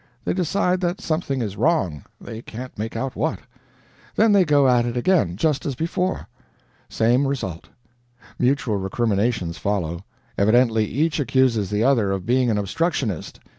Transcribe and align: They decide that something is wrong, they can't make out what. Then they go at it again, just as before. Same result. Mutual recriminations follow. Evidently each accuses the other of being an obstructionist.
They 0.25 0.33
decide 0.33 0.81
that 0.81 0.99
something 0.99 1.43
is 1.43 1.57
wrong, 1.57 2.05
they 2.19 2.41
can't 2.41 2.75
make 2.75 2.95
out 2.95 3.15
what. 3.15 3.37
Then 4.15 4.31
they 4.31 4.43
go 4.45 4.67
at 4.67 4.83
it 4.83 4.97
again, 4.97 5.35
just 5.37 5.63
as 5.63 5.75
before. 5.75 6.27
Same 6.89 7.27
result. 7.27 7.67
Mutual 8.39 8.77
recriminations 8.77 9.59
follow. 9.59 10.03
Evidently 10.39 10.85
each 10.85 11.19
accuses 11.19 11.69
the 11.69 11.83
other 11.83 12.09
of 12.11 12.25
being 12.25 12.49
an 12.49 12.57
obstructionist. 12.57 13.39